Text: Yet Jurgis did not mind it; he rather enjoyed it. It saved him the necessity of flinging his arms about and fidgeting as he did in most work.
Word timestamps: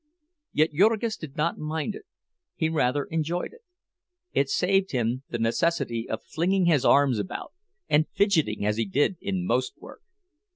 Yet 0.51 0.73
Jurgis 0.73 1.15
did 1.15 1.35
not 1.37 1.59
mind 1.59 1.93
it; 1.93 2.05
he 2.55 2.69
rather 2.69 3.03
enjoyed 3.11 3.53
it. 3.53 3.61
It 4.33 4.49
saved 4.49 4.93
him 4.93 5.21
the 5.29 5.37
necessity 5.37 6.09
of 6.09 6.23
flinging 6.23 6.65
his 6.65 6.83
arms 6.83 7.19
about 7.19 7.53
and 7.87 8.07
fidgeting 8.09 8.65
as 8.65 8.77
he 8.77 8.85
did 8.87 9.17
in 9.21 9.45
most 9.45 9.79
work. 9.79 10.01